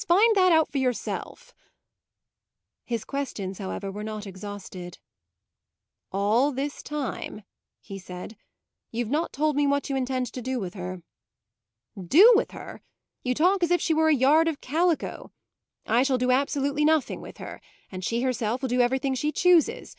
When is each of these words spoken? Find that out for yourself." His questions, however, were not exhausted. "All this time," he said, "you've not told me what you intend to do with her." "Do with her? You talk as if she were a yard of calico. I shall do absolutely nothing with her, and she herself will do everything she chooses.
Find 0.07 0.35
that 0.35 0.51
out 0.51 0.67
for 0.71 0.79
yourself." 0.79 1.53
His 2.85 3.03
questions, 3.05 3.59
however, 3.59 3.91
were 3.91 4.03
not 4.03 4.25
exhausted. 4.25 4.97
"All 6.11 6.51
this 6.51 6.81
time," 6.81 7.43
he 7.79 7.99
said, 7.99 8.35
"you've 8.89 9.11
not 9.11 9.31
told 9.31 9.55
me 9.55 9.67
what 9.67 9.91
you 9.91 9.95
intend 9.95 10.25
to 10.33 10.41
do 10.41 10.59
with 10.59 10.73
her." 10.73 11.03
"Do 11.95 12.33
with 12.35 12.49
her? 12.49 12.81
You 13.21 13.35
talk 13.35 13.61
as 13.61 13.69
if 13.69 13.79
she 13.79 13.93
were 13.93 14.09
a 14.09 14.15
yard 14.27 14.47
of 14.47 14.59
calico. 14.59 15.31
I 15.85 16.01
shall 16.01 16.17
do 16.17 16.31
absolutely 16.31 16.83
nothing 16.83 17.21
with 17.21 17.37
her, 17.37 17.61
and 17.91 18.03
she 18.03 18.23
herself 18.23 18.63
will 18.63 18.69
do 18.69 18.81
everything 18.81 19.13
she 19.13 19.31
chooses. 19.31 19.89